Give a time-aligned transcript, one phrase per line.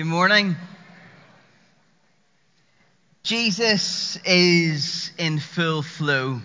[0.00, 0.56] Good morning.
[3.22, 6.40] Jesus is in full flow.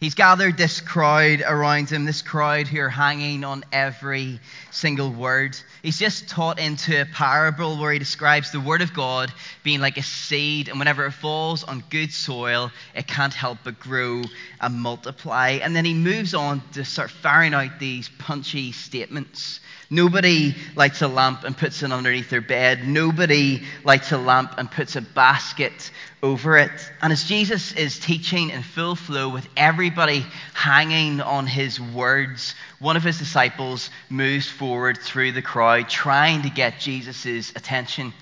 [0.00, 4.40] He's gathered this crowd around him, this crowd who are hanging on every
[4.70, 5.58] single word.
[5.82, 9.30] He's just taught into a parable where he describes the word of God
[9.62, 13.78] being like a seed, and whenever it falls on good soil, it can't help but
[13.78, 14.22] grow
[14.62, 15.58] and multiply.
[15.62, 19.60] And then he moves on to start firing out these punchy statements.
[19.90, 22.86] Nobody lights a lamp and puts it underneath their bed.
[22.86, 25.90] Nobody lights a lamp and puts a basket
[26.22, 26.70] over it.
[27.02, 32.96] And as Jesus is teaching in full flow with everybody hanging on his words, one
[32.96, 38.12] of his disciples moves forward through the crowd trying to get Jesus' attention.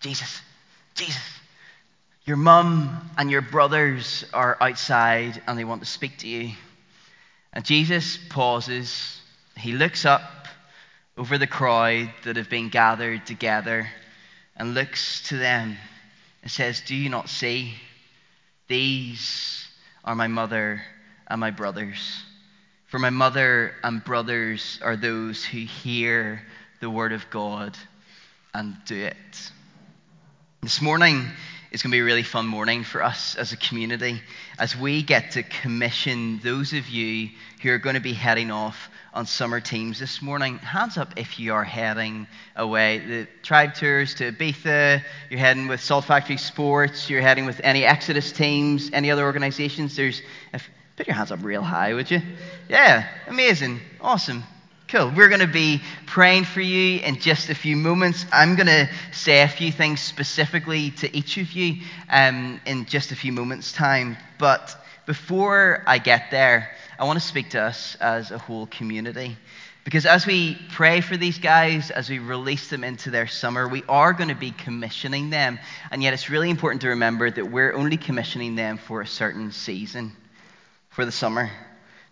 [0.00, 0.40] Jesus,
[0.94, 1.22] Jesus,
[2.24, 6.52] your mum and your brothers are outside and they want to speak to you.
[7.52, 9.20] And Jesus pauses,
[9.56, 10.45] he looks up
[11.16, 13.88] over the crowd that have been gathered together
[14.56, 15.76] and looks to them
[16.42, 17.74] and says, Do you not see?
[18.68, 19.66] These
[20.04, 20.82] are my mother
[21.26, 22.22] and my brothers.
[22.86, 26.42] For my mother and brothers are those who hear
[26.80, 27.76] the word of God
[28.52, 29.50] and do it.
[30.62, 31.26] This morning
[31.70, 34.20] is going to be a really fun morning for us as a community
[34.58, 37.28] as we get to commission those of you
[37.62, 40.58] who are going to be heading off on summer teams this morning.
[40.58, 42.98] Hands up if you are heading away.
[42.98, 47.84] The tribe tours to Ibiza, you're heading with Salt Factory Sports, you're heading with any
[47.84, 49.96] Exodus teams, any other organizations.
[49.96, 52.20] There's, if, put your hands up real high, would you?
[52.68, 54.44] Yeah, amazing, awesome.
[54.88, 55.10] Cool.
[55.16, 58.24] We're going to be praying for you in just a few moments.
[58.30, 63.10] I'm going to say a few things specifically to each of you um, in just
[63.10, 64.16] a few moments' time.
[64.38, 66.70] But before I get there,
[67.00, 69.36] I want to speak to us as a whole community.
[69.82, 73.82] Because as we pray for these guys, as we release them into their summer, we
[73.88, 75.58] are going to be commissioning them.
[75.90, 79.50] And yet it's really important to remember that we're only commissioning them for a certain
[79.50, 80.12] season,
[80.90, 81.50] for the summer.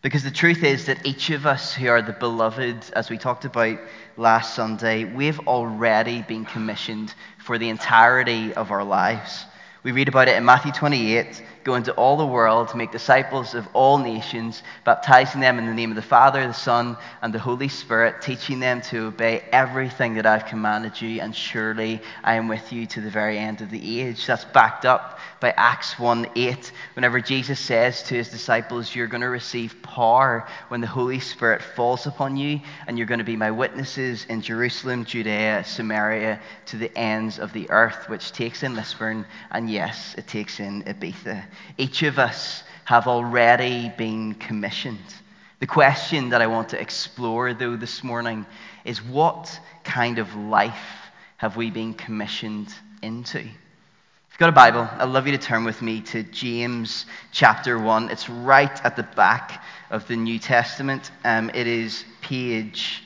[0.04, 3.46] Because the truth is that each of us who are the beloved, as we talked
[3.46, 3.78] about
[4.18, 9.46] last Sunday, we've already been commissioned for the entirety of our lives.
[9.82, 13.66] We read about it in Matthew 28 go into all the world, make disciples of
[13.72, 17.68] all nations, baptizing them in the name of the Father, the Son, and the Holy
[17.68, 22.72] Spirit, teaching them to obey everything that I've commanded you, and surely I am with
[22.72, 24.26] you to the very end of the age.
[24.26, 26.72] That's backed up by Acts 1 8.
[26.94, 31.62] Whenever Jesus says to his disciples, You're going to receive power when the Holy Spirit
[31.62, 36.76] falls upon you, and you're going to be my witnesses in Jerusalem, Judea, Samaria, to
[36.76, 41.44] the ends of the earth, which takes in Lisburn, and yes, it takes in Ibiza.
[41.76, 45.14] Each of us have already been commissioned.
[45.60, 48.44] The question that I want to explore, though, this morning
[48.84, 53.38] is what kind of life have we been commissioned into?
[53.38, 57.78] If you've got a Bible, I'd love you to turn with me to James chapter
[57.78, 58.10] 1.
[58.10, 61.10] It's right at the back of the New Testament.
[61.24, 63.02] Um, it is page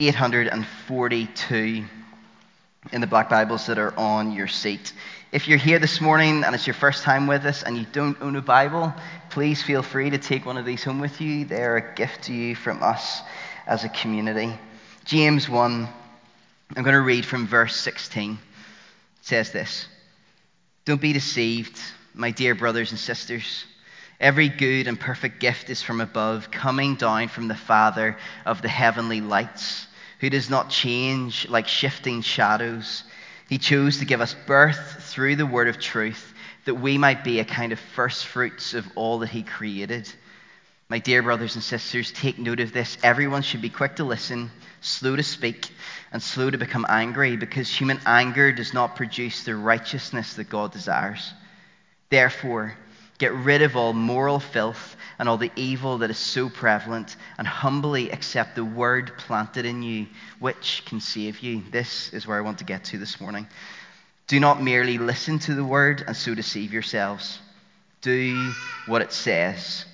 [0.00, 1.84] 842
[2.92, 4.92] in the black Bibles that are on your seat.
[5.30, 8.20] If you're here this morning and it's your first time with us and you don't
[8.22, 8.94] own a Bible,
[9.30, 11.44] please feel free to take one of these home with you.
[11.44, 13.20] They're a gift to you from us
[13.66, 14.52] as a community.
[15.04, 15.88] James 1,
[16.76, 18.32] I'm going to read from verse 16.
[18.32, 18.38] It
[19.20, 19.86] says this
[20.84, 21.78] Don't be deceived,
[22.14, 23.64] my dear brothers and sisters.
[24.20, 28.16] Every good and perfect gift is from above, coming down from the Father
[28.46, 29.86] of the heavenly lights,
[30.20, 33.04] who does not change like shifting shadows.
[33.48, 36.34] He chose to give us birth through the word of truth
[36.64, 40.12] that we might be a kind of first fruits of all that He created.
[40.90, 42.98] My dear brothers and sisters, take note of this.
[43.02, 44.50] Everyone should be quick to listen,
[44.82, 45.70] slow to speak,
[46.12, 50.72] and slow to become angry, because human anger does not produce the righteousness that God
[50.72, 51.32] desires.
[52.10, 52.74] Therefore,
[53.18, 57.46] get rid of all moral filth and all the evil that is so prevalent, and
[57.46, 60.06] humbly accept the word planted in you,
[60.38, 61.62] which can save you.
[61.70, 63.46] This is where I want to get to this morning.
[64.28, 67.40] Do not merely listen to the word and so deceive yourselves.
[68.02, 68.52] Do
[68.86, 69.84] what it says.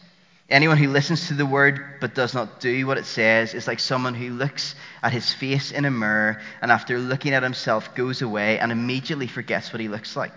[0.51, 3.81] Anyone who listens to the word but does not do what it says is like
[3.81, 8.21] someone who looks at his face in a mirror and after looking at himself goes
[8.21, 10.35] away and immediately forgets what he looks like.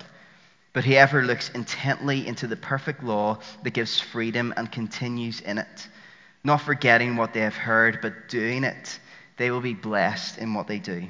[0.77, 5.87] But whoever looks intently into the perfect law that gives freedom and continues in it,
[6.43, 8.99] not forgetting what they have heard, but doing it,
[9.37, 11.07] they will be blessed in what they do.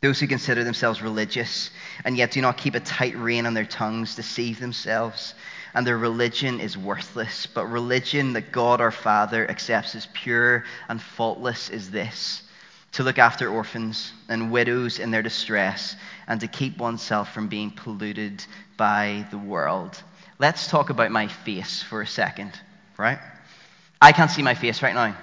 [0.00, 1.72] Those who consider themselves religious
[2.04, 5.34] and yet do not keep a tight rein on their tongues deceive themselves,
[5.74, 7.46] and their religion is worthless.
[7.46, 12.44] But religion that God our Father accepts as pure and faultless is this
[12.92, 15.96] to look after orphans and widows in their distress,
[16.26, 18.44] and to keep oneself from being polluted
[18.76, 20.00] by the world.
[20.38, 22.52] Let's talk about my face for a second,
[22.98, 23.18] right?
[24.00, 25.16] I can't see my face right now,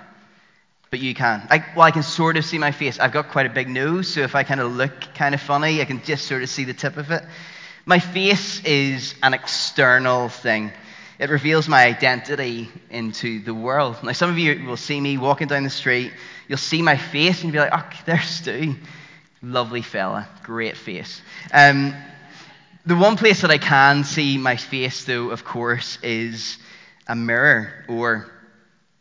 [0.90, 1.46] but you can.
[1.50, 3.00] I, well, I can sort of see my face.
[3.00, 5.82] I've got quite a big nose, so if I kind of look kind of funny,
[5.82, 7.24] I can just sort of see the tip of it.
[7.86, 10.72] My face is an external thing.
[11.20, 13.98] It reveals my identity into the world.
[14.04, 16.14] Now, some of you will see me walking down the street.
[16.48, 18.76] You'll see my face and you'll be like, oh, there's Stu.
[19.42, 20.30] Lovely fella.
[20.44, 21.22] Great face.
[21.54, 21.94] Um,
[22.86, 26.58] the one place that I can see my face, though, of course, is
[27.06, 28.32] a mirror, or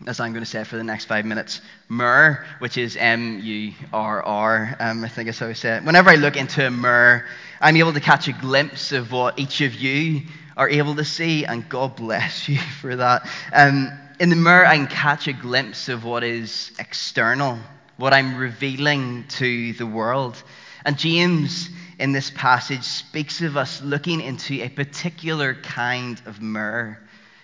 [0.07, 3.73] as I'm going to say for the next five minutes, mirror, which is M U
[3.93, 5.85] R R, um, I think is how I say it.
[5.85, 7.27] Whenever I look into a mirror,
[7.61, 10.23] I'm able to catch a glimpse of what each of you
[10.59, 13.27] are able to see, and God bless you for that.
[13.53, 13.91] Um,
[14.21, 17.59] in the mirror, I can catch a glimpse of what is external,
[17.97, 20.43] what I'm revealing to the world.
[20.85, 21.71] And James,
[22.01, 26.99] in this passage, speaks of us looking into a particular kind of mirror.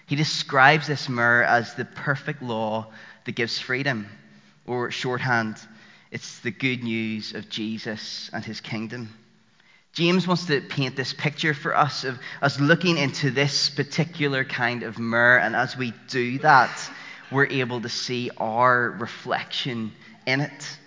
[0.07, 2.93] He describes this mirror as the perfect law
[3.25, 4.09] that gives freedom,
[4.67, 5.57] or shorthand,
[6.11, 9.13] it's the good news of Jesus and his kingdom.
[9.95, 14.83] James wants to paint this picture for us of us looking into this particular kind
[14.83, 15.39] of mirror.
[15.39, 16.91] And as we do that,
[17.31, 19.93] we're able to see our reflection
[20.27, 20.79] in it.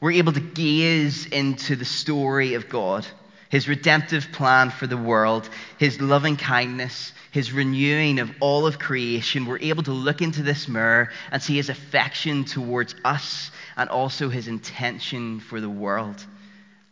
[0.00, 3.06] We're able to gaze into the story of God,
[3.50, 5.48] his redemptive plan for the world,
[5.78, 9.46] his loving kindness, his renewing of all of creation.
[9.46, 14.28] We're able to look into this mirror and see his affection towards us and also
[14.28, 16.26] his intention for the world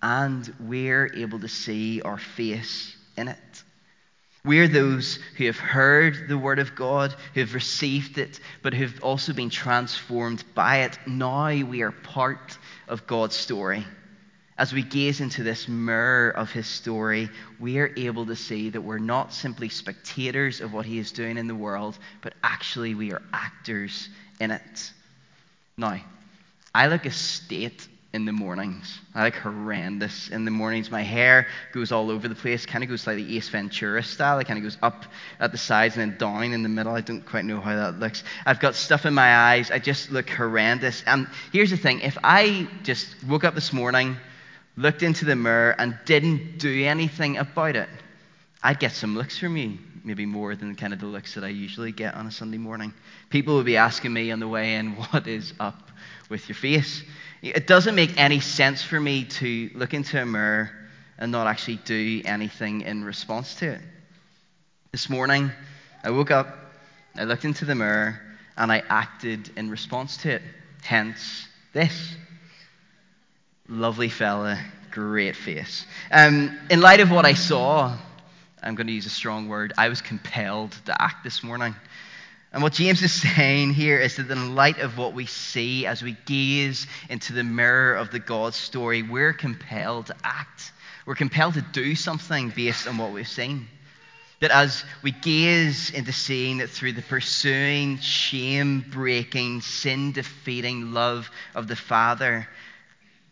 [0.05, 3.63] and we're able to see our face in it.
[4.45, 9.03] We're those who have heard the word of God, who have received it, but who've
[9.03, 10.99] also been transformed by it.
[11.07, 13.87] Now we are part of God's story.
[14.59, 18.83] As we gaze into this mirror of his story, we are able to see that
[18.83, 23.11] we're not simply spectators of what he is doing in the world, but actually we
[23.15, 24.93] are actors in it.
[25.79, 25.99] Now,
[26.75, 29.01] I look a state in the mornings.
[29.13, 30.89] I like horrendous in the mornings.
[30.89, 34.39] My hair goes all over the place, kind of goes like the Ace Ventura style.
[34.39, 35.05] It kind of goes up
[35.41, 36.95] at the sides and then down in the middle.
[36.95, 38.23] I don't quite know how that looks.
[38.47, 39.73] I've got stuff in my eyes.
[39.73, 41.03] I just look horrendous.
[41.09, 44.17] And here's the thing if I just woke up this morning,
[44.77, 47.89] looked into the mirror, and didn't do anything about it,
[48.63, 51.49] I'd get some looks from you, maybe more than kind of the looks that I
[51.49, 52.95] usually get on a Sunday morning.
[53.29, 55.91] People would be asking me on the way in, What is up
[56.31, 57.03] with your face?
[57.45, 60.71] It doesn't make any sense for me to look into a mirror
[61.19, 63.81] and not actually do anything in response to it.
[64.93, 65.51] This morning,
[66.03, 66.57] I woke up,
[67.15, 68.19] I looked into the mirror,
[68.57, 70.43] and I acted in response to it.
[70.83, 72.17] Hence, this.
[73.69, 74.59] Lovely fella,
[74.91, 75.85] great face.
[76.11, 77.95] Um, in light of what I saw,
[78.63, 81.75] I'm going to use a strong word, I was compelled to act this morning.
[82.55, 86.05] And what James is saying here is that in light of what we see as
[86.05, 90.71] we gaze into the mirror of the God story, we're compelled to act.
[91.05, 93.67] We're compelled to do something based on what we've seen.
[94.39, 101.29] That as we gaze into seeing that through the pursuing, shame breaking, sin defeating love
[101.57, 102.49] of the Father,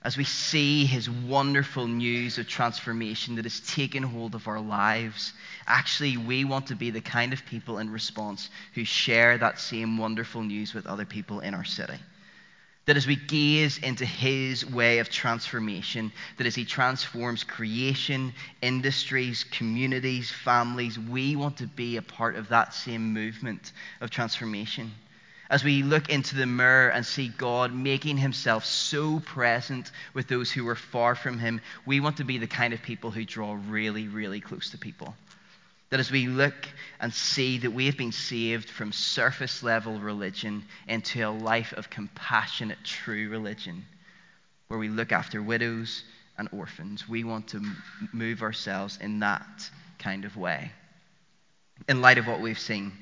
[0.04, 5.32] as we see his wonderful news of transformation that has taken hold of our lives,
[5.66, 9.98] actually, we want to be the kind of people in response who share that same
[9.98, 11.98] wonderful news with other people in our city.
[12.86, 19.44] That as we gaze into his way of transformation, that as he transforms creation, industries,
[19.44, 24.90] communities, families, we want to be a part of that same movement of transformation
[25.52, 30.50] as we look into the mirror and see God making himself so present with those
[30.50, 33.58] who are far from him, we want to be the kind of people who draw
[33.68, 35.14] really, really close to people.
[35.90, 36.54] That as we look
[37.00, 41.90] and see that we have been saved from surface level religion into a life of
[41.90, 43.84] compassionate, true religion,
[44.68, 46.02] where we look after widows
[46.38, 47.62] and orphans, we want to
[48.14, 50.72] move ourselves in that kind of way.
[51.90, 52.92] In light of what we've seen,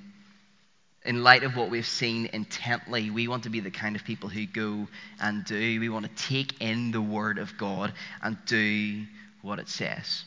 [1.04, 4.28] in light of what we've seen intently, we want to be the kind of people
[4.28, 4.86] who go
[5.20, 5.80] and do.
[5.80, 7.92] We want to take in the Word of God
[8.22, 9.04] and do
[9.42, 10.24] what it says.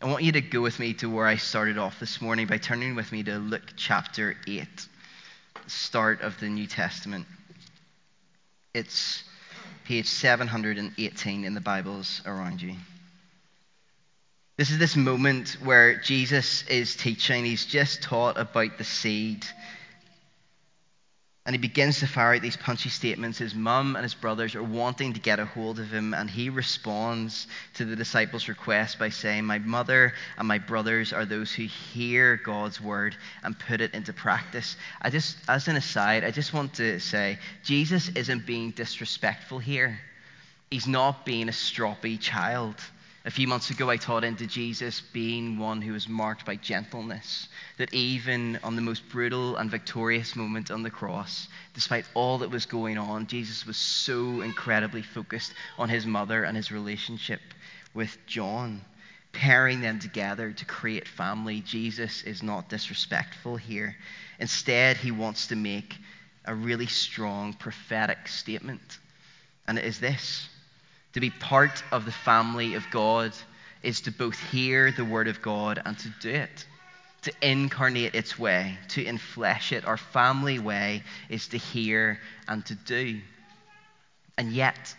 [0.00, 2.58] I want you to go with me to where I started off this morning by
[2.58, 4.66] turning with me to Luke chapter 8,
[5.66, 7.26] start of the New Testament.
[8.74, 9.24] It's
[9.84, 12.74] page 718 in the Bibles around you.
[14.58, 17.46] This is this moment where Jesus is teaching.
[17.46, 19.46] He's just taught about the seed
[21.48, 23.38] and he begins to fire out these punchy statements.
[23.38, 26.50] His mum and his brothers are wanting to get a hold of him, and he
[26.50, 31.62] responds to the disciples' request by saying, My mother and my brothers are those who
[31.62, 34.76] hear God's word and put it into practice.
[35.00, 39.98] I just, as an aside, I just want to say Jesus isn't being disrespectful here,
[40.70, 42.74] he's not being a stroppy child.
[43.24, 47.48] A few months ago, I taught into Jesus being one who was marked by gentleness,
[47.76, 52.50] that even on the most brutal and victorious moment on the cross, despite all that
[52.50, 57.40] was going on, Jesus was so incredibly focused on his mother and his relationship
[57.92, 58.82] with John,
[59.32, 61.60] pairing them together to create family.
[61.60, 63.96] Jesus is not disrespectful here.
[64.38, 65.96] Instead, he wants to make
[66.44, 68.98] a really strong prophetic statement,
[69.66, 70.48] and it is this
[71.12, 73.32] to be part of the family of God
[73.82, 76.66] is to both hear the word of God and to do it,
[77.22, 79.86] to incarnate its way, to inflesh it.
[79.86, 83.20] Our family way is to hear and to do.
[84.36, 84.94] And yet,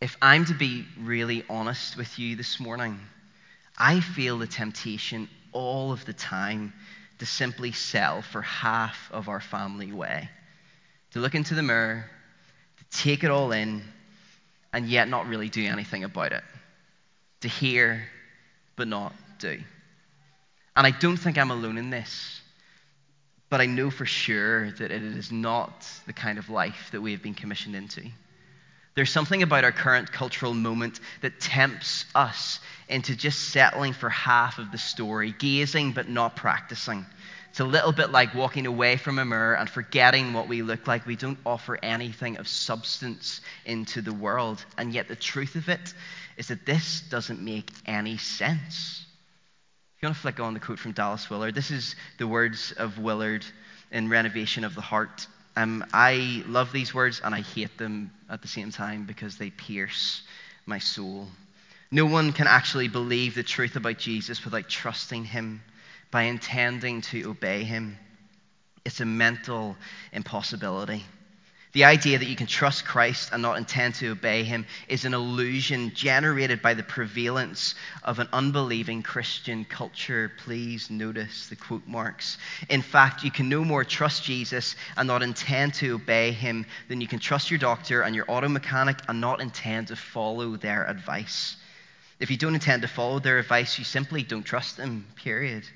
[0.00, 3.00] if I'm to be really honest with you this morning,
[3.76, 6.72] I feel the temptation all of the time
[7.18, 10.28] to simply sell for half of our family way,
[11.12, 12.04] to look into the mirror,
[12.78, 13.82] to take it all in
[14.72, 16.44] and yet not really do anything about it.
[17.42, 18.04] To hear,
[18.76, 19.58] but not do.
[20.76, 22.40] And I don't think I'm alone in this,
[23.50, 27.12] but I know for sure that it is not the kind of life that we
[27.12, 28.02] have been commissioned into.
[28.94, 32.58] There's something about our current cultural moment that tempts us
[32.88, 37.06] into just settling for half of the story, gazing but not practicing
[37.58, 40.86] it's a little bit like walking away from a mirror and forgetting what we look
[40.86, 41.04] like.
[41.06, 44.64] We don't offer anything of substance into the world.
[44.76, 45.92] And yet, the truth of it
[46.36, 49.04] is that this doesn't make any sense.
[49.96, 52.70] If you want to flick on the quote from Dallas Willard, this is the words
[52.76, 53.44] of Willard
[53.90, 55.26] in Renovation of the Heart.
[55.56, 59.50] Um, I love these words and I hate them at the same time because they
[59.50, 60.22] pierce
[60.64, 61.26] my soul.
[61.90, 65.60] No one can actually believe the truth about Jesus without trusting him
[66.10, 67.98] by intending to obey him.
[68.84, 69.76] It's a mental
[70.12, 71.04] impossibility.
[71.72, 75.12] The idea that you can trust Christ and not intend to obey him is an
[75.12, 80.32] illusion generated by the prevalence of an unbelieving Christian culture.
[80.38, 82.38] Please notice the quote marks.
[82.70, 87.02] In fact, you can no more trust Jesus and not intend to obey him than
[87.02, 90.88] you can trust your doctor and your auto mechanic and not intend to follow their
[90.88, 91.56] advice.
[92.18, 95.68] If you don't intend to follow their advice, you simply don't trust them, period.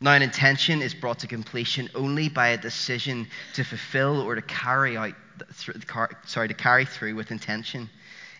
[0.00, 4.42] Now, an intention is brought to completion only by a decision to fulfill or to
[4.42, 5.14] carry out,
[6.24, 7.90] sorry, to carry through with intention.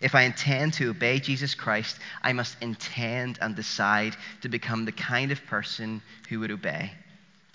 [0.00, 4.92] If I intend to obey Jesus Christ, I must intend and decide to become the
[4.92, 6.92] kind of person who would obey.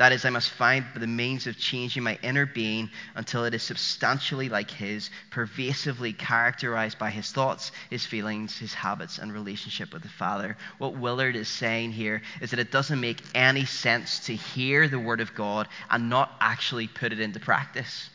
[0.03, 3.63] That is, I must find the means of changing my inner being until it is
[3.63, 10.01] substantially like His, pervasively characterized by His thoughts, His feelings, His habits, and relationship with
[10.01, 10.57] the Father.
[10.77, 14.99] What Willard is saying here is that it doesn't make any sense to hear the
[14.99, 18.09] Word of God and not actually put it into practice.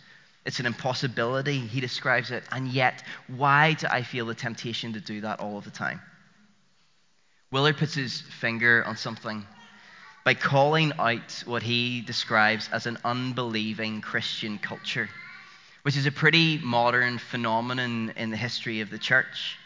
[0.45, 2.45] It's an impossibility, he describes it.
[2.52, 6.02] And yet, why do I feel the temptation to do that all of the time?
[7.50, 9.47] Willard puts his finger on something
[10.28, 15.08] by calling out what he describes as an unbelieving Christian culture,
[15.85, 19.56] which is a pretty modern phenomenon in the history of the church.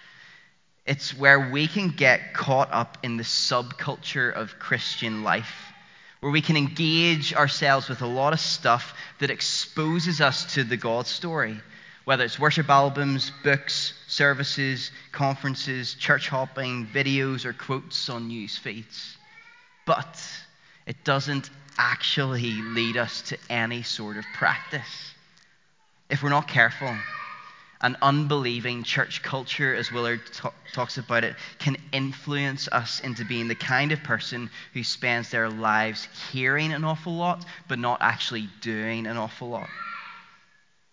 [0.87, 5.53] It's where we can get caught up in the subculture of Christian life,
[6.21, 10.77] where we can engage ourselves with a lot of stuff that exposes us to the
[10.77, 11.61] God story,
[12.05, 19.17] whether it's worship albums, books, services, conferences, church hopping, videos, or quotes on news feeds.
[19.85, 20.25] But
[20.87, 25.15] it doesn't actually lead us to any sort of practice.
[26.11, 26.99] If we're not careful,
[27.81, 33.49] an unbelieving church culture, as Willard t- talks about it, can influence us into being
[33.49, 38.49] the kind of person who spends their lives hearing an awful lot, but not actually
[38.61, 39.71] doing an awful lot.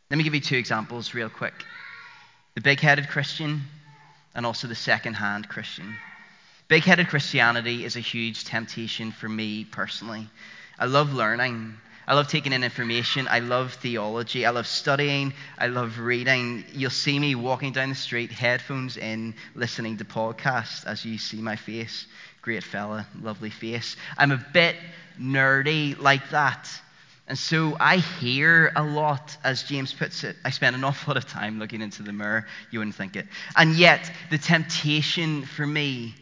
[0.09, 1.65] Let me give you two examples, real quick
[2.55, 3.61] the big headed Christian
[4.35, 5.97] and also the second hand Christian.
[6.69, 10.29] Big headed Christianity is a huge temptation for me personally.
[10.77, 11.73] I love learning.
[12.07, 13.27] I love taking in information.
[13.27, 14.45] I love theology.
[14.45, 15.33] I love studying.
[15.57, 16.63] I love reading.
[16.71, 21.41] You'll see me walking down the street, headphones in, listening to podcasts as you see
[21.41, 22.05] my face.
[22.43, 23.97] Great fella, lovely face.
[24.15, 24.75] I'm a bit
[25.19, 26.69] nerdy like that.
[27.27, 30.35] And so I hear a lot, as James puts it.
[30.45, 32.45] I spend an awful lot of time looking into the mirror.
[32.69, 33.25] You wouldn't think it.
[33.55, 36.13] And yet, the temptation for me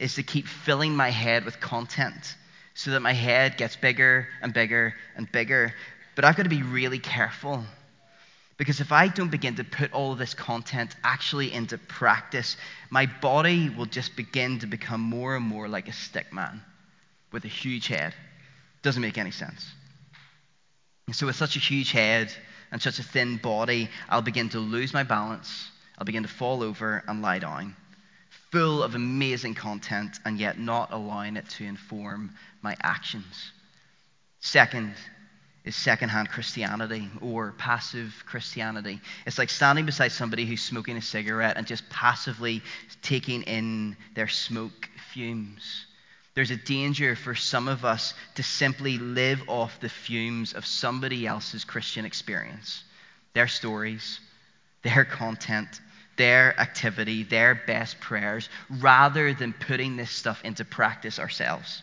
[0.00, 2.34] is to keep filling my head with content
[2.74, 5.72] so that my head gets bigger and bigger and bigger.
[6.16, 7.64] But I've got to be really careful
[8.56, 12.56] because if I don't begin to put all of this content actually into practice,
[12.90, 16.62] my body will just begin to become more and more like a stick man
[17.32, 18.14] with a huge head.
[18.82, 19.66] Doesn't make any sense.
[21.06, 22.32] And so, with such a huge head
[22.70, 25.70] and such a thin body, I'll begin to lose my balance.
[25.98, 27.76] I'll begin to fall over and lie down,
[28.50, 33.52] full of amazing content, and yet not allowing it to inform my actions.
[34.40, 34.94] Second,
[35.64, 39.00] is secondhand Christianity or passive Christianity.
[39.26, 42.62] It's like standing beside somebody who's smoking a cigarette and just passively
[43.02, 45.86] taking in their smoke fumes.
[46.34, 51.26] There's a danger for some of us to simply live off the fumes of somebody
[51.26, 52.82] else's Christian experience,
[53.34, 54.20] their stories,
[54.82, 55.80] their content,
[56.20, 61.82] their activity, their best prayers, rather than putting this stuff into practice ourselves.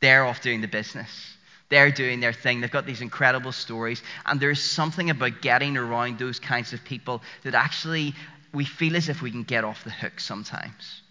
[0.00, 1.34] They're off doing the business
[1.74, 2.60] they're doing their thing.
[2.60, 4.02] They've got these incredible stories.
[4.26, 8.14] And there's something about getting around those kinds of people that actually
[8.52, 11.02] we feel as if we can get off the hook sometimes.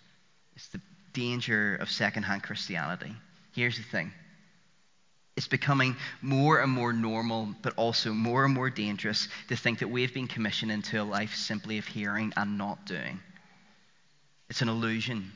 [0.56, 0.80] It's the
[1.12, 3.14] danger of secondhand Christianity.
[3.54, 4.14] Here's the thing
[5.36, 9.88] it's becoming more and more normal, but also more and more dangerous to think that
[9.88, 13.20] we've been commissioned into a life simply of hearing and not doing.
[14.50, 15.32] It's an illusion.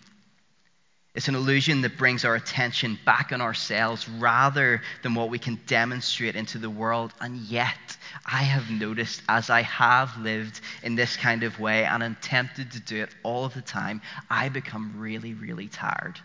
[1.16, 5.60] It's an illusion that brings our attention back on ourselves rather than what we can
[5.66, 7.12] demonstrate into the world.
[7.20, 12.04] And yet, I have noticed as I have lived in this kind of way and
[12.04, 16.20] am tempted to do it all of the time, I become really, really tired.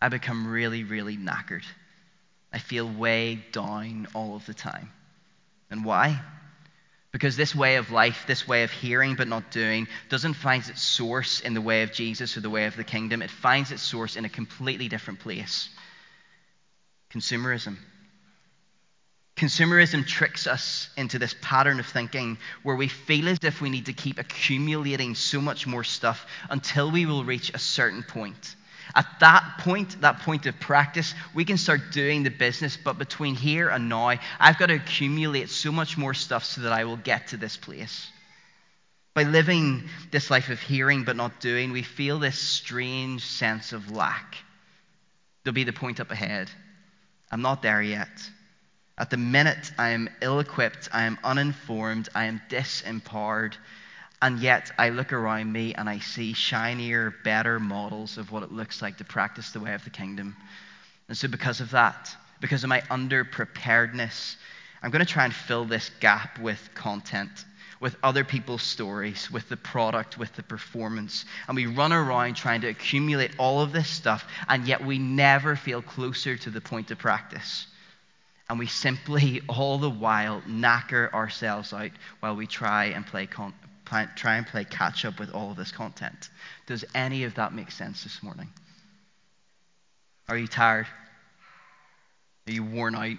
[0.00, 1.64] I become really, really knackered.
[2.52, 4.90] I feel weighed down all of the time.
[5.70, 6.20] And why?
[7.10, 10.82] Because this way of life, this way of hearing but not doing, doesn't find its
[10.82, 13.22] source in the way of Jesus or the way of the kingdom.
[13.22, 15.68] It finds its source in a completely different place
[17.10, 17.76] consumerism.
[19.36, 23.86] Consumerism tricks us into this pattern of thinking where we feel as if we need
[23.86, 28.56] to keep accumulating so much more stuff until we will reach a certain point.
[28.98, 32.76] At that point, that point of practice, we can start doing the business.
[32.76, 36.72] But between here and now, I've got to accumulate so much more stuff so that
[36.72, 38.10] I will get to this place.
[39.14, 43.92] By living this life of hearing but not doing, we feel this strange sense of
[43.92, 44.34] lack.
[45.44, 46.50] There'll be the point up ahead.
[47.30, 48.08] I'm not there yet.
[48.98, 53.54] At the minute, I am ill equipped, I am uninformed, I am disempowered.
[54.20, 58.50] And yet, I look around me and I see shinier, better models of what it
[58.50, 60.36] looks like to practice the way of the kingdom.
[61.08, 64.36] And so, because of that, because of my underpreparedness,
[64.82, 67.30] I'm going to try and fill this gap with content,
[67.80, 71.24] with other people's stories, with the product, with the performance.
[71.46, 75.56] And we run around trying to accumulate all of this stuff, and yet we never
[75.56, 77.66] feel closer to the point of practice.
[78.48, 83.54] And we simply, all the while, knacker ourselves out while we try and play, con-
[84.16, 86.28] try and play catch up with all of this content.
[86.66, 88.48] Does any of that make sense this morning?
[90.28, 90.86] Are you tired?
[92.46, 93.16] Are you worn out?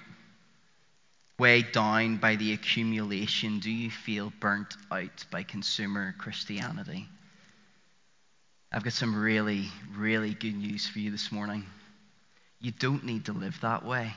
[1.37, 3.59] Weighed down by the accumulation?
[3.59, 7.07] Do you feel burnt out by consumer Christianity?
[8.71, 11.65] I've got some really, really good news for you this morning.
[12.59, 14.13] You don't need to live that way.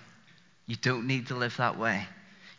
[0.67, 2.07] You don't need to live that way.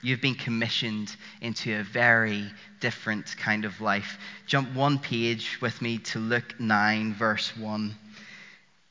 [0.03, 4.17] You've been commissioned into a very different kind of life.
[4.45, 7.95] Jump one page with me to Luke 9, verse 1.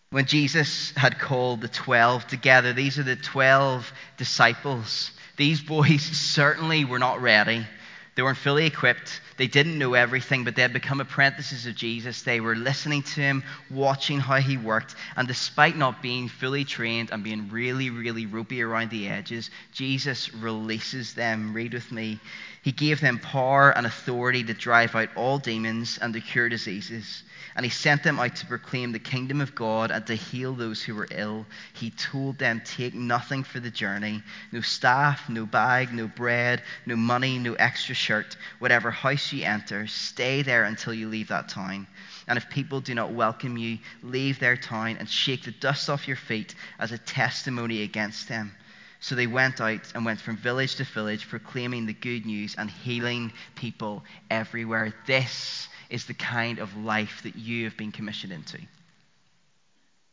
[0.09, 5.11] When Jesus had called the 12 together, these are the 12 disciples.
[5.37, 7.67] These boys certainly were not ready.
[8.15, 9.23] They weren't fully equipped.
[9.39, 12.23] They didn't know everything, but they had become apprentices of Jesus.
[12.23, 14.95] They were listening to him, watching how he worked.
[15.17, 20.33] And despite not being fully trained and being really, really ropey around the edges, Jesus
[20.35, 21.55] releases them.
[21.55, 22.21] Read with me.
[22.63, 27.23] He gave them power and authority to drive out all demons and to cure diseases.
[27.55, 30.83] And he sent them out to proclaim the kingdom of God and to heal those
[30.83, 31.47] who were ill.
[31.75, 36.97] He told them, Take nothing for the journey no staff, no bag, no bread, no
[36.97, 38.37] money, no extra shirt.
[38.59, 41.87] Whatever house you enter, stay there until you leave that town.
[42.29, 46.07] And if people do not welcome you, leave their town and shake the dust off
[46.09, 48.53] your feet as a testimony against them.
[49.01, 52.71] So they went out and went from village to village, proclaiming the good news and
[52.71, 54.95] healing people everywhere.
[55.07, 58.59] This is the kind of life that you have been commissioned into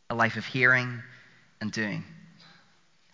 [0.10, 1.02] a life of hearing
[1.62, 2.04] and doing.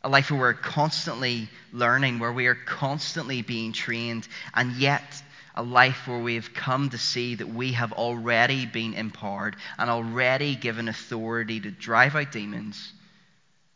[0.04, 5.22] A life where we're constantly learning, where we are constantly being trained, and yet
[5.56, 9.90] a life where we have come to see that we have already been empowered and
[9.90, 12.94] already given authority to drive out demons,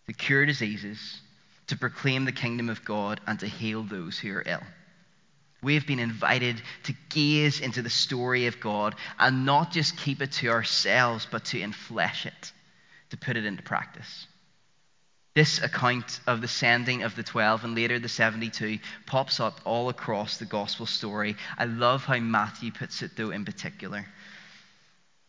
[0.07, 1.19] to cure diseases,
[1.67, 4.63] to proclaim the kingdom of God and to heal those who are ill.
[5.61, 10.21] We have been invited to gaze into the story of God and not just keep
[10.21, 12.51] it to ourselves, but to enflesh it,
[13.09, 14.27] to put it into practice.
[15.35, 19.89] This account of the sending of the 12 and later the 72 pops up all
[19.89, 21.35] across the gospel story.
[21.57, 24.05] I love how Matthew puts it, though, in particular.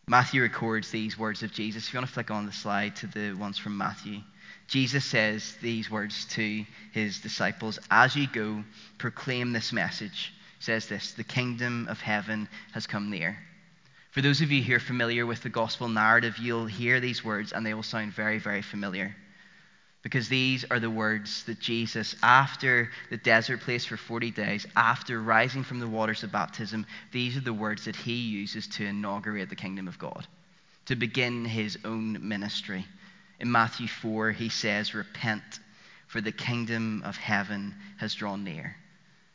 [0.07, 1.87] Matthew records these words of Jesus.
[1.87, 4.21] If you want to flick on the slide to the ones from Matthew.
[4.71, 8.63] Jesus says these words to his disciples As you go,
[8.97, 10.33] proclaim this message.
[10.59, 13.37] He says this The kingdom of heaven has come near.
[14.11, 17.51] For those of you who are familiar with the gospel narrative, you'll hear these words
[17.51, 19.13] and they will sound very, very familiar.
[20.03, 25.21] Because these are the words that Jesus, after the desert place for 40 days, after
[25.21, 29.49] rising from the waters of baptism, these are the words that he uses to inaugurate
[29.49, 30.25] the kingdom of God,
[30.85, 32.85] to begin his own ministry.
[33.41, 35.41] In Matthew 4, he says, Repent,
[36.05, 38.75] for the kingdom of heaven has drawn near.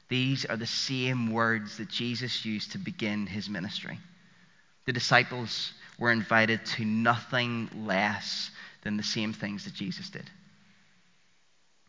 [0.08, 3.98] These are the same words that Jesus used to begin his ministry.
[4.84, 10.30] The disciples were invited to nothing less than the same things that Jesus did.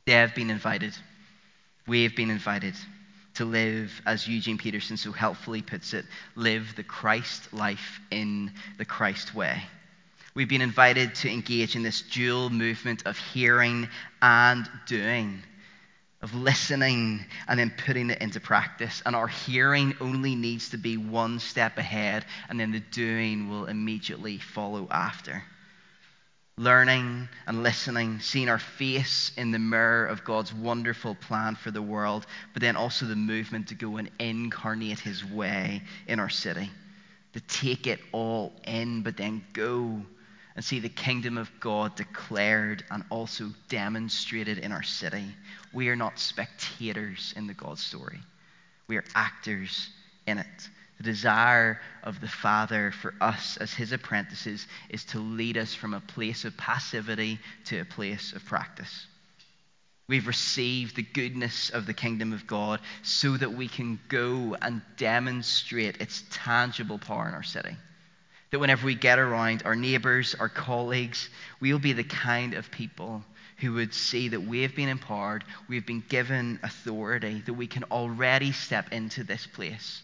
[0.06, 0.96] They have been invited.
[1.86, 2.74] We have been invited
[3.36, 8.86] to live, as Eugene Peterson so helpfully puts it, live the Christ life in the
[8.86, 9.62] Christ way.
[10.38, 13.90] We've been invited to engage in this dual movement of hearing
[14.22, 15.42] and doing,
[16.22, 19.02] of listening and then putting it into practice.
[19.04, 23.66] And our hearing only needs to be one step ahead, and then the doing will
[23.66, 25.42] immediately follow after.
[26.56, 31.82] Learning and listening, seeing our face in the mirror of God's wonderful plan for the
[31.82, 36.70] world, but then also the movement to go and incarnate His way in our city.
[37.34, 40.04] To take it all in, but then go
[40.58, 45.24] and see the kingdom of God declared and also demonstrated in our city.
[45.72, 48.20] We are not spectators in the God story,
[48.88, 49.90] we are actors
[50.26, 50.70] in it.
[50.98, 55.94] The desire of the Father for us as His apprentices is to lead us from
[55.94, 59.06] a place of passivity to a place of practice.
[60.10, 64.82] We've received the goodness of the kingdom of God so that we can go and
[64.96, 67.78] demonstrate its tangible power in our city.
[68.52, 71.30] That whenever we get around our neighbors, our colleagues,
[71.60, 73.24] we'll be the kind of people
[73.58, 77.84] who would see that we have been empowered, we've been given authority, that we can
[77.86, 80.02] already step into this place,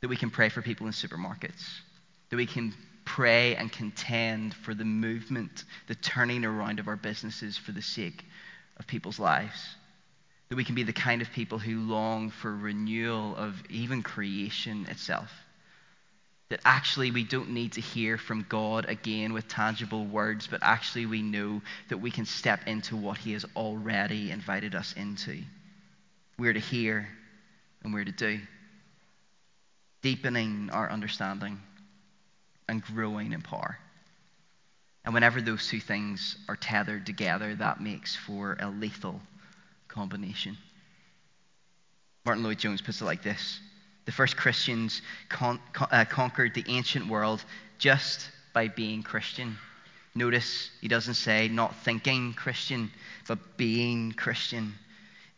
[0.00, 1.62] that we can pray for people in supermarkets,
[2.30, 2.74] that we can
[3.04, 8.24] pray and contend for the movement, the turning around of our businesses for the sake
[8.78, 9.76] of people's lives.
[10.48, 14.86] That we can be the kind of people who long for renewal of even creation
[14.88, 15.30] itself
[16.50, 21.06] that actually we don't need to hear from God again with tangible words, but actually
[21.06, 25.42] we know that we can step into what He has already invited us into.
[26.38, 27.08] We're to hear
[27.82, 28.40] and we're to do,
[30.02, 31.60] deepening our understanding
[32.68, 33.78] and growing in power.
[35.04, 39.20] And whenever those two things are tethered together, that makes for a lethal
[39.88, 40.56] combination.
[42.24, 43.60] Martyn Lloyd-Jones puts it like this
[44.04, 47.44] the first Christians con- uh, conquered the ancient world
[47.78, 49.56] just by being Christian.
[50.14, 52.90] Notice he doesn't say not thinking Christian,
[53.26, 54.74] but being Christian.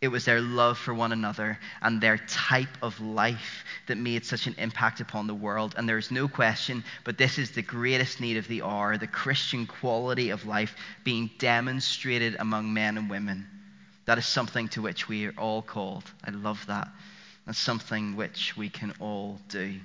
[0.03, 4.47] It was their love for one another and their type of life that made such
[4.47, 5.75] an impact upon the world.
[5.77, 9.67] And there's no question, but this is the greatest need of the hour the Christian
[9.67, 13.47] quality of life being demonstrated among men and women.
[14.05, 16.05] That is something to which we are all called.
[16.23, 16.89] I love that.
[17.47, 19.77] That's something which we can all do.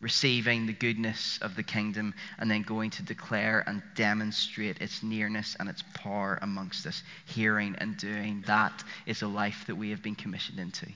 [0.00, 5.56] Receiving the goodness of the kingdom and then going to declare and demonstrate its nearness
[5.58, 7.02] and its power amongst us.
[7.26, 8.44] Hearing and doing.
[8.46, 10.86] That is a life that we have been commissioned into.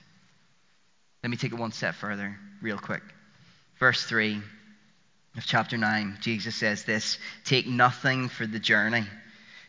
[1.23, 3.03] Let me take it one step further, real quick.
[3.79, 4.41] Verse 3
[5.37, 9.05] of chapter 9, Jesus says this Take nothing for the journey,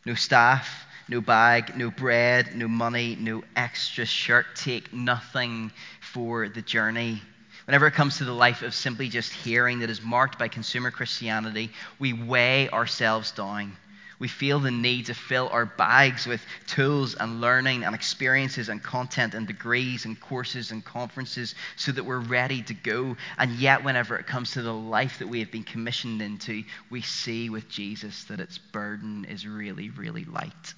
[0.04, 4.46] no staff no bag, no bread, no money, no extra shirt.
[4.56, 5.70] Take nothing
[6.00, 7.20] for the journey.
[7.66, 10.90] Whenever it comes to the life of simply just hearing that is marked by consumer
[10.90, 13.76] Christianity, we weigh ourselves down.
[14.20, 18.82] We feel the need to fill our bags with tools and learning and experiences and
[18.82, 23.18] content and degrees and courses and conferences so that we're ready to go.
[23.36, 27.02] And yet, whenever it comes to the life that we have been commissioned into, we
[27.02, 30.72] see with Jesus that its burden is really, really light.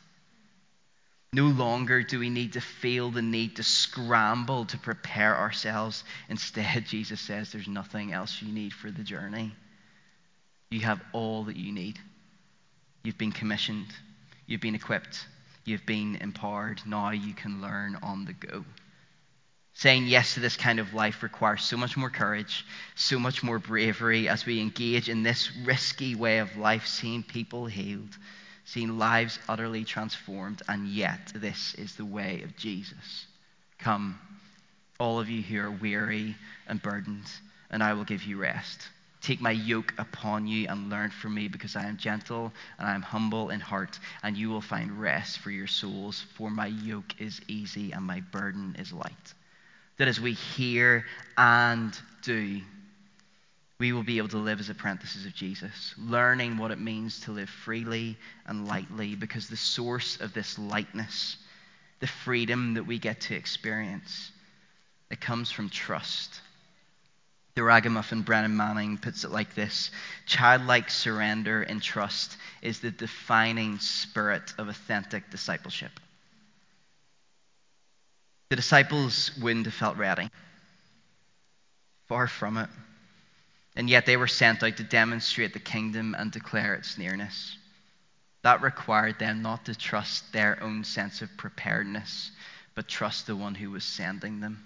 [1.34, 6.04] No longer do we need to feel the need to scramble to prepare ourselves.
[6.28, 9.52] Instead, Jesus says there's nothing else you need for the journey.
[10.70, 11.98] You have all that you need.
[13.02, 13.88] You've been commissioned,
[14.46, 15.26] you've been equipped,
[15.64, 16.82] You've been empowered.
[16.84, 18.64] Now you can learn on the go.
[19.72, 23.58] Saying yes to this kind of life requires so much more courage, so much more
[23.58, 28.16] bravery as we engage in this risky way of life, seeing people healed,
[28.64, 33.26] seeing lives utterly transformed, and yet this is the way of Jesus.
[33.78, 34.18] Come,
[34.98, 37.30] all of you who are weary and burdened,
[37.70, 38.88] and I will give you rest.
[39.20, 42.94] Take my yoke upon you and learn from me, because I am gentle and I
[42.94, 46.24] am humble in heart, and you will find rest for your souls.
[46.36, 49.34] For my yoke is easy and my burden is light.
[49.96, 51.06] That as we hear
[51.38, 52.60] and do,
[53.78, 57.32] we will be able to live as apprentices of Jesus, learning what it means to
[57.32, 61.36] live freely and lightly, because the source of this lightness,
[62.00, 64.30] the freedom that we get to experience,
[65.10, 66.40] it comes from trust.
[67.56, 69.90] The Ragamuffin Brennan Manning puts it like this
[70.26, 75.92] Childlike surrender and trust is the defining spirit of authentic discipleship.
[78.50, 80.30] The disciples wouldn't have felt ready.
[82.06, 82.68] Far from it.
[83.76, 87.56] And yet they were sent out to demonstrate the kingdom and declare its nearness.
[88.42, 92.30] That required them not to trust their own sense of preparedness,
[92.74, 94.62] but trust the one who was sending them.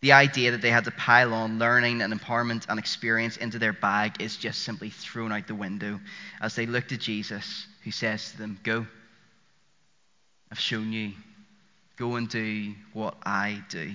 [0.00, 3.72] The idea that they had to pile on learning and empowerment and experience into their
[3.72, 6.00] bag is just simply thrown out the window
[6.40, 8.86] as they look to Jesus, who says to them, Go.
[10.50, 11.12] I've shown you.
[11.96, 13.94] Go and do what I do.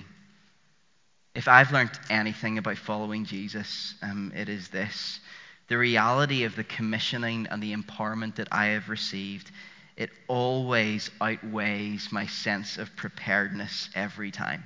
[1.34, 5.20] If I've learned anything about following Jesus, um, it is this
[5.68, 9.50] the reality of the commissioning and the empowerment that I have received,
[9.96, 14.64] it always outweighs my sense of preparedness every time.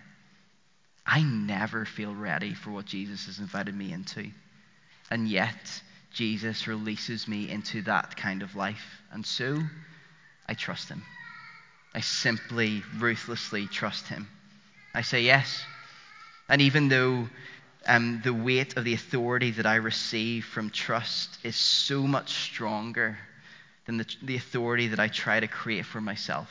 [1.06, 4.30] I never feel ready for what Jesus has invited me into.
[5.10, 9.00] And yet, Jesus releases me into that kind of life.
[9.12, 9.58] And so,
[10.46, 11.02] I trust him.
[11.94, 14.28] I simply, ruthlessly trust him.
[14.94, 15.62] I say yes.
[16.48, 17.28] And even though
[17.86, 23.18] um, the weight of the authority that I receive from trust is so much stronger
[23.86, 26.50] than the, the authority that I try to create for myself,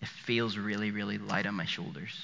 [0.00, 2.14] it feels really, really light on my shoulders.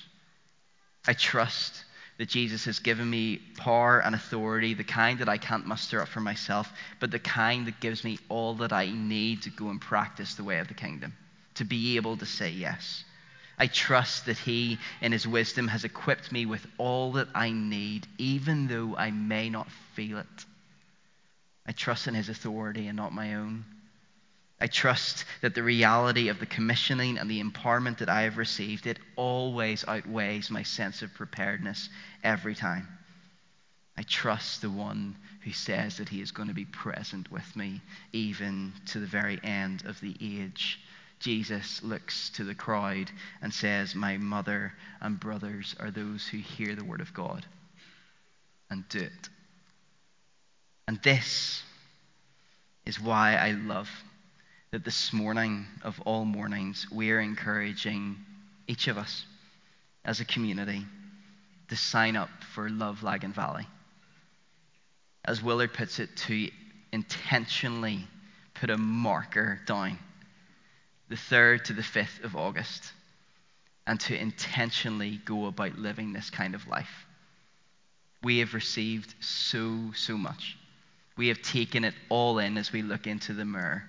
[1.07, 1.85] I trust
[2.16, 6.09] that Jesus has given me power and authority, the kind that I can't muster up
[6.09, 9.81] for myself, but the kind that gives me all that I need to go and
[9.81, 11.12] practice the way of the kingdom,
[11.57, 13.05] to be able to say yes.
[13.58, 18.06] I trust that He, in His wisdom, has equipped me with all that I need,
[18.18, 20.44] even though I may not feel it.
[21.66, 23.64] I trust in His authority and not my own.
[24.60, 28.86] I trust that the reality of the commissioning and the empowerment that I have received,
[28.86, 31.88] it always outweighs my sense of preparedness
[32.22, 32.88] every time.
[33.96, 37.80] I trust the one who says that he is going to be present with me
[38.12, 40.80] even to the very end of the age.
[41.20, 46.74] Jesus looks to the crowd and says, My mother and brothers are those who hear
[46.74, 47.46] the word of God
[48.70, 49.29] and do it.
[50.87, 51.62] And this
[52.85, 53.88] is why I love
[54.70, 58.16] that this morning, of all mornings, we are encouraging
[58.66, 59.24] each of us
[60.05, 60.85] as a community
[61.68, 63.66] to sign up for Love Lagan Valley.
[65.24, 66.50] As Willard puts it, to
[66.92, 68.00] intentionally
[68.53, 69.98] put a marker down
[71.08, 72.92] the 3rd to the 5th of August
[73.86, 77.06] and to intentionally go about living this kind of life.
[78.22, 80.56] We have received so, so much.
[81.16, 83.84] We have taken it all in as we look into the mirror.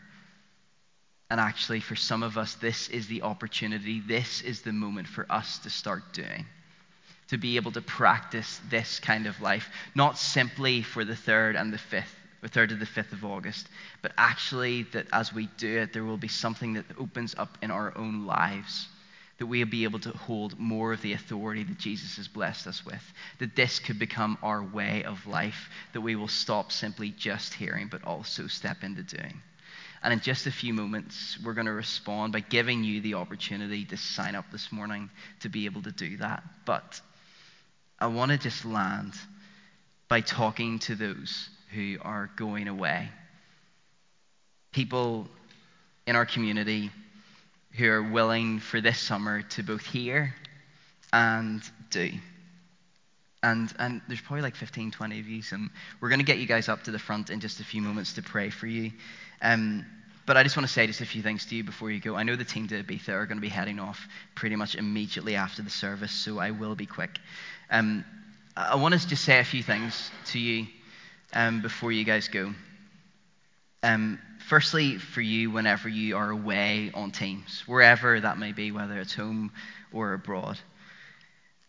[1.29, 5.25] And actually, for some of us, this is the opportunity, this is the moment for
[5.29, 6.45] us to start doing.
[7.29, 11.73] To be able to practice this kind of life, not simply for the 3rd and
[11.73, 12.03] the 5th,
[12.45, 13.67] the 3rd to the 5th of August,
[14.03, 17.71] but actually that as we do it, there will be something that opens up in
[17.71, 18.87] our own lives.
[19.39, 22.85] That we'll be able to hold more of the authority that Jesus has blessed us
[22.85, 23.01] with.
[23.39, 25.69] That this could become our way of life.
[25.93, 29.41] That we will stop simply just hearing, but also step into doing.
[30.03, 33.85] And in just a few moments, we're going to respond by giving you the opportunity
[33.85, 36.43] to sign up this morning to be able to do that.
[36.65, 37.01] But
[37.99, 39.13] I want to just land
[40.07, 43.09] by talking to those who are going away.
[44.71, 45.27] People
[46.07, 46.89] in our community
[47.77, 50.33] who are willing for this summer to both hear
[51.11, 52.11] and do.
[53.43, 56.47] And, and there's probably like 15, 20 of you, and we're going to get you
[56.47, 58.91] guys up to the front in just a few moments to pray for you.
[59.41, 59.85] Um,
[60.25, 62.15] but I just want to say just a few things to you before you go.
[62.15, 65.35] I know the team to Ibiza are going to be heading off pretty much immediately
[65.35, 67.19] after the service, so I will be quick.
[67.69, 68.03] Um,
[68.57, 70.65] I want to just say a few things to you
[71.35, 72.53] um, before you guys go.
[73.83, 78.97] Um, firstly, for you, whenever you are away on teams, wherever that may be, whether
[78.99, 79.51] it's home
[79.93, 80.57] or abroad.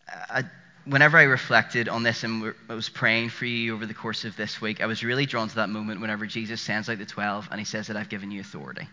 [0.07, 0.43] I,
[0.85, 4.35] whenever I reflected on this and I was praying for you over the course of
[4.37, 7.49] this week, I was really drawn to that moment whenever Jesus sends out the 12
[7.51, 8.87] and he says that I've given you authority.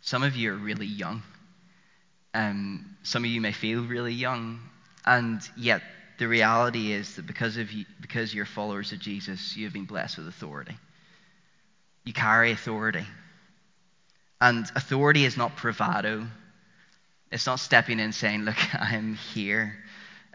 [0.00, 1.22] Some of you are really young.
[2.34, 4.60] Um, some of you may feel really young.
[5.04, 5.82] And yet,
[6.18, 9.84] the reality is that because, of you, because you're followers of Jesus, you have been
[9.84, 10.76] blessed with authority.
[12.04, 13.06] You carry authority.
[14.40, 16.26] And authority is not bravado.
[17.32, 19.76] It's not stepping in saying, Look, I'm here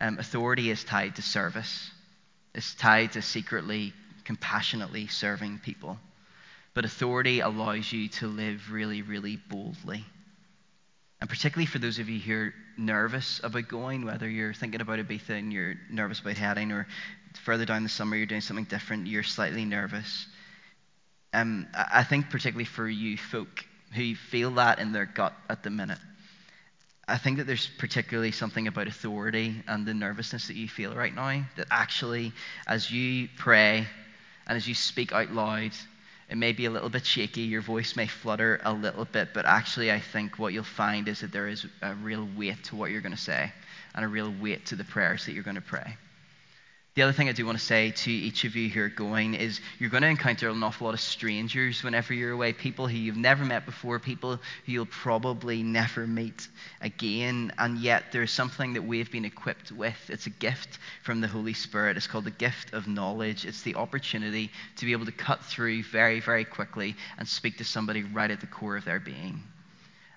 [0.02, 1.92] um, authority is tied to service,
[2.56, 3.94] it's tied to secretly,
[4.26, 6.00] compassionately serving people.
[6.74, 10.04] But authority allows you to live really, really boldly.
[11.22, 14.98] And particularly for those of you who are nervous about going, whether you're thinking about
[14.98, 16.88] Ibiza and you're nervous about heading, or
[17.44, 20.26] further down the summer you're doing something different, you're slightly nervous.
[21.32, 25.70] Um, I think particularly for you folk who feel that in their gut at the
[25.70, 26.00] minute,
[27.08, 31.14] I think that there's particularly something about authority and the nervousness that you feel right
[31.14, 31.46] now.
[31.56, 32.34] That actually,
[32.66, 33.86] as you pray
[34.48, 35.72] and as you speak out loud,
[36.32, 39.46] it may be a little bit shaky, your voice may flutter a little bit, but
[39.46, 42.90] actually, I think what you'll find is that there is a real weight to what
[42.90, 43.52] you're going to say
[43.94, 45.98] and a real weight to the prayers that you're going to pray.
[46.94, 49.34] The other thing I do want to say to each of you who are going
[49.36, 52.98] is you're going to encounter an awful lot of strangers whenever you're away, people who
[52.98, 56.50] you've never met before, people who you'll probably never meet
[56.82, 57.54] again.
[57.58, 60.10] And yet there's something that we've been equipped with.
[60.10, 61.96] It's a gift from the Holy Spirit.
[61.96, 63.46] It's called the gift of knowledge.
[63.46, 67.64] It's the opportunity to be able to cut through very, very quickly and speak to
[67.64, 69.44] somebody right at the core of their being.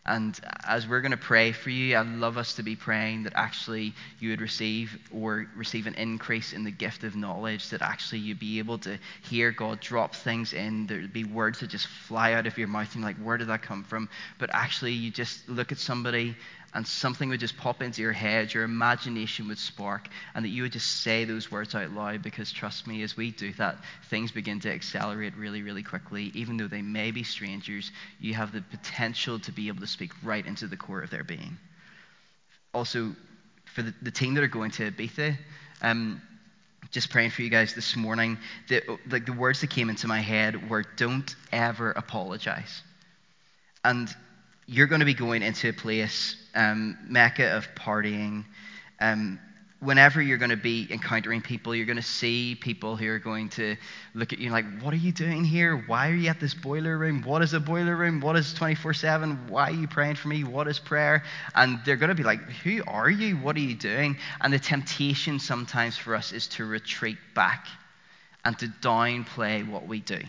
[0.07, 3.33] And as we're going to pray for you, I'd love us to be praying that
[3.37, 8.19] actually you would receive or receive an increase in the gift of knowledge, that actually
[8.19, 10.87] you'd be able to hear God drop things in.
[10.87, 13.63] There'd be words that just fly out of your mouth and like, where did that
[13.63, 14.11] come from?
[14.39, 16.37] But actually, you just look at somebody
[16.75, 20.63] and something would just pop into your head, your imagination would spark, and that you
[20.63, 23.77] would just say those words out loud because trust me, as we do that,
[24.11, 26.33] things begin to accelerate really, really quickly.
[26.35, 30.11] Even though they may be strangers, you have the potential to be able to speak
[30.25, 31.57] right into the core of their being.
[32.73, 33.15] Also,
[33.67, 35.37] for the, the team that are going to Ibiza,
[35.81, 36.21] um,
[36.91, 38.37] just praying for you guys this morning,
[38.69, 42.83] the, like the words that came into my head were don't ever apologize.
[43.85, 44.09] And
[44.67, 48.45] you're going to be going into a place, um, Mecca of partying.
[49.01, 49.39] Um,
[49.81, 53.51] whenever you're going to be encountering people, you're going to see people who are going
[53.51, 53.77] to
[54.15, 55.77] look at you like, What are you doing here?
[55.87, 57.23] Why are you at this boiler room?
[57.23, 58.21] What is a boiler room?
[58.21, 59.49] What is 24 7?
[59.49, 60.45] Why are you praying for me?
[60.45, 61.25] What is prayer?
[61.55, 63.37] And they're going to be like, Who are you?
[63.37, 64.17] What are you doing?
[64.41, 67.67] And the temptation sometimes for us is to retreat back
[68.45, 70.21] and to downplay what we do.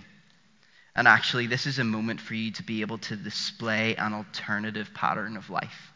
[0.95, 4.91] And actually, this is a moment for you to be able to display an alternative
[4.93, 5.91] pattern of life,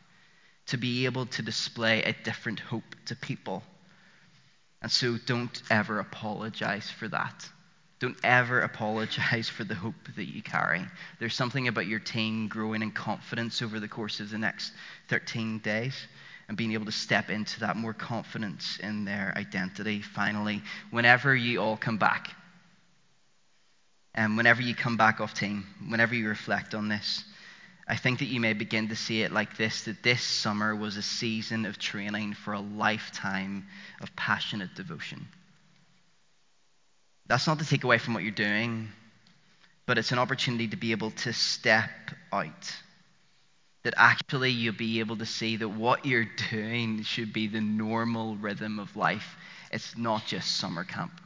[0.68, 3.64] to be able to display a different hope to people.
[4.82, 7.48] And so don't ever apologize for that.
[8.00, 10.86] Don't ever apologize for the hope that you carry.
[11.20, 14.72] There's something about your team growing in confidence over the course of the next
[15.10, 15.96] 13 days
[16.48, 20.02] and being able to step into that more confidence in their identity.
[20.02, 22.36] Finally, whenever you all come back,
[24.16, 27.24] and whenever you come back off team, whenever you reflect on this,
[27.88, 30.96] I think that you may begin to see it like this that this summer was
[30.96, 33.68] a season of training for a lifetime
[34.02, 35.28] of passionate devotion.
[37.28, 38.90] That's not to take away from what you're doing,
[39.86, 41.90] but it's an opportunity to be able to step
[42.32, 42.76] out.
[43.84, 48.36] That actually you'll be able to see that what you're doing should be the normal
[48.36, 49.38] rhythm of life.
[49.72, 51.20] It's not just summer camp.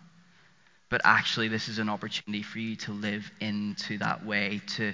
[0.93, 4.93] But actually, this is an opportunity for you to live into that way, to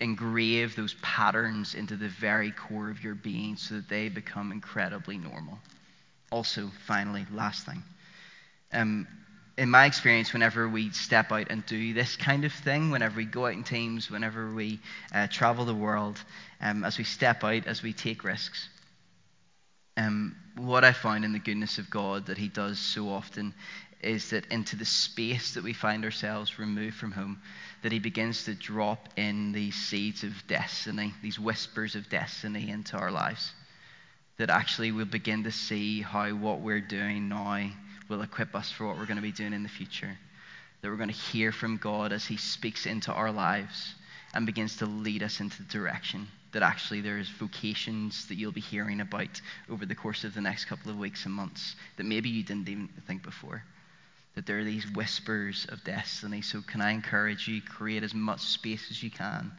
[0.00, 5.18] engrave those patterns into the very core of your being so that they become incredibly
[5.18, 5.60] normal.
[6.32, 7.80] Also, finally, last thing.
[8.72, 9.06] Um,
[9.56, 13.24] in my experience, whenever we step out and do this kind of thing, whenever we
[13.24, 14.80] go out in teams, whenever we
[15.14, 16.20] uh, travel the world,
[16.60, 18.68] um, as we step out, as we take risks,
[19.96, 23.54] um, what I find in the goodness of God that He does so often
[24.02, 27.40] is that into the space that we find ourselves removed from home,
[27.82, 32.96] that He begins to drop in these seeds of destiny, these whispers of destiny into
[32.96, 33.52] our lives.
[34.38, 37.70] That actually we'll begin to see how what we're doing now
[38.08, 40.16] will equip us for what we're going to be doing in the future.
[40.82, 43.94] That we're going to hear from God as He speaks into our lives
[44.34, 48.62] and begins to lead us into the direction that actually there's vocations that you'll be
[48.62, 52.30] hearing about over the course of the next couple of weeks and months that maybe
[52.30, 53.62] you didn't even think before
[54.36, 56.42] that there are these whispers of destiny.
[56.42, 59.52] So, can I encourage you, create as much space as you can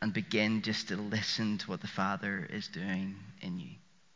[0.00, 3.76] and begin just to listen to what the Father is doing in you?